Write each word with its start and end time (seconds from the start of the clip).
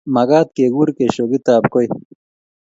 Mekat 0.13 0.47
kekur 0.57 0.89
keshokitab 0.97 1.63
koi. 1.73 1.87